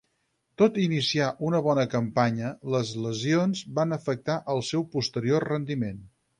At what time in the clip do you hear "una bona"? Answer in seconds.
1.49-1.83